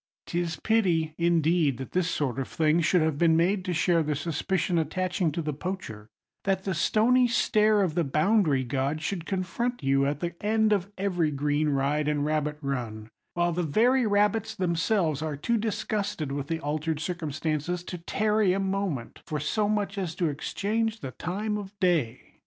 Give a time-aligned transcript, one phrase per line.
[0.25, 4.15] 'Tis pity, indeed, that this sort of thing should have been made to share the
[4.15, 6.07] suspicion attaching to the poacher;
[6.43, 10.91] that the stony stare of the boundary god should confront you at the end of
[10.97, 16.47] every green ride and rabbit run; while the very rabbits themselves are too disgusted with
[16.47, 21.59] the altered circumstances to tarry a moment for so much as to exchange the time
[21.59, 22.37] of day.